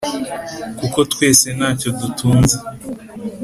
Kuko 0.79 0.99
twese 1.11 1.47
ntacyo 1.57 1.89
dutunze 1.99 2.55